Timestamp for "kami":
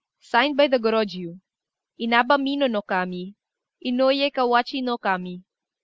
2.81-3.35